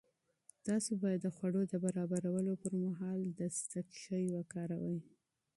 [0.67, 4.99] تاسو باید د خوړو د برابرولو پر مهال دستکشې وکاروئ.